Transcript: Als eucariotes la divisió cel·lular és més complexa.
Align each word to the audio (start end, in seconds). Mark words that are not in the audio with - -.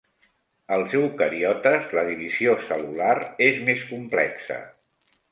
Als 0.75 0.93
eucariotes 0.99 1.93
la 1.97 2.03
divisió 2.07 2.55
cel·lular 2.69 3.13
és 3.49 3.59
més 3.69 3.83
complexa. 3.91 4.57